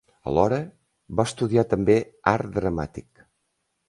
Alhora, 0.29 0.57
va 1.19 1.25
estudiar 1.29 1.63
també 1.73 1.97
Art 2.33 2.57
Dramàtic. 2.57 3.23